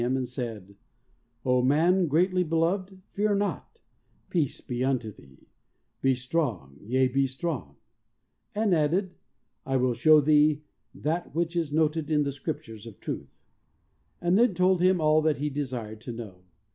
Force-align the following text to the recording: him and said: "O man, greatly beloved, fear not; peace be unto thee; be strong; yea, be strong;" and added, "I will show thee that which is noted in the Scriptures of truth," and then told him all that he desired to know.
him 0.01 0.17
and 0.17 0.27
said: 0.27 0.75
"O 1.45 1.61
man, 1.61 2.07
greatly 2.07 2.43
beloved, 2.43 2.99
fear 3.11 3.35
not; 3.35 3.77
peace 4.31 4.59
be 4.59 4.83
unto 4.83 5.11
thee; 5.11 5.47
be 6.01 6.15
strong; 6.15 6.79
yea, 6.81 7.07
be 7.07 7.27
strong;" 7.27 7.75
and 8.55 8.73
added, 8.73 9.13
"I 9.63 9.77
will 9.77 9.93
show 9.93 10.19
thee 10.19 10.63
that 10.95 11.35
which 11.35 11.55
is 11.55 11.71
noted 11.71 12.09
in 12.09 12.23
the 12.23 12.31
Scriptures 12.31 12.87
of 12.87 12.99
truth," 12.99 13.45
and 14.19 14.39
then 14.39 14.55
told 14.55 14.81
him 14.81 14.99
all 14.99 15.21
that 15.21 15.37
he 15.37 15.51
desired 15.51 16.01
to 16.01 16.11
know. 16.11 16.45